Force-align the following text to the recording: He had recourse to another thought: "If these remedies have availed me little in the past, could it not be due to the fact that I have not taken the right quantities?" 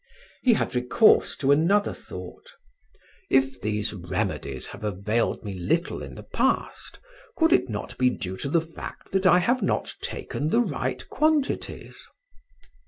He 0.41 0.53
had 0.53 0.73
recourse 0.73 1.35
to 1.37 1.51
another 1.51 1.93
thought: 1.93 2.53
"If 3.29 3.61
these 3.61 3.93
remedies 3.93 4.65
have 4.69 4.83
availed 4.83 5.45
me 5.45 5.53
little 5.59 6.01
in 6.01 6.15
the 6.15 6.23
past, 6.23 6.97
could 7.37 7.53
it 7.53 7.69
not 7.69 7.95
be 7.99 8.09
due 8.09 8.37
to 8.37 8.49
the 8.49 8.61
fact 8.61 9.11
that 9.11 9.27
I 9.27 9.37
have 9.37 9.61
not 9.61 9.93
taken 10.01 10.49
the 10.49 10.59
right 10.61 11.07
quantities?" 11.07 12.03